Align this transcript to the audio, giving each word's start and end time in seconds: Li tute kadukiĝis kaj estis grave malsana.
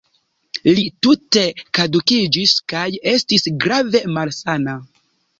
Li 0.67 0.83
tute 1.07 1.41
kadukiĝis 1.77 2.53
kaj 2.73 2.85
estis 3.11 3.45
grave 3.65 4.01
malsana. 4.17 4.75